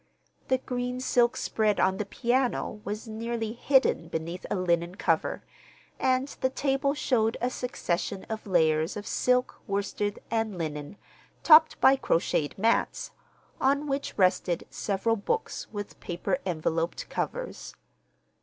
The 0.47 0.57
green 0.57 0.99
silk 0.99 1.37
spread 1.37 1.79
on 1.79 1.97
the 1.97 2.07
piano 2.07 2.81
was 2.83 3.07
nearly 3.07 3.53
hidden 3.53 4.07
beneath 4.07 4.47
a 4.49 4.55
linen 4.55 4.95
cover, 4.95 5.43
and 5.99 6.27
the 6.41 6.49
table 6.49 6.95
showed 6.95 7.37
a 7.39 7.51
succession 7.51 8.23
of 8.27 8.47
layers 8.47 8.97
of 8.97 9.05
silk, 9.05 9.59
worsted, 9.67 10.17
and 10.31 10.57
linen, 10.57 10.97
topped 11.43 11.79
by 11.79 11.97
crocheted 11.97 12.57
mats, 12.57 13.11
on 13.59 13.85
which 13.85 14.17
rested 14.17 14.65
several 14.71 15.17
books 15.17 15.67
with 15.71 15.99
paper 15.99 16.39
enveloped 16.47 17.07
covers. 17.07 17.75